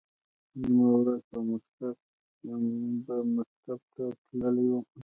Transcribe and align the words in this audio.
نیمه 0.59 0.87
ورځ 0.99 1.21
به 3.05 3.15
مکتب 3.35 3.79
ته 3.93 4.05
تلم. 4.27 4.83